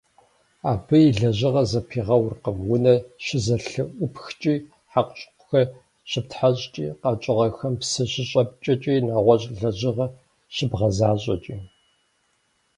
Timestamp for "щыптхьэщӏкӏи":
6.09-6.87